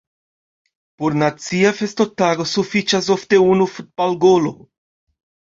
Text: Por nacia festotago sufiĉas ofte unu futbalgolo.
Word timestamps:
Por 1.01 1.15
nacia 1.23 1.73
festotago 1.81 2.47
sufiĉas 2.53 3.13
ofte 3.17 3.41
unu 3.53 3.71
futbalgolo. 3.77 4.57